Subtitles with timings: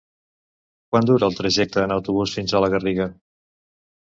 [0.95, 3.11] Quant dura el trajecte en autobús fins a la Garriga?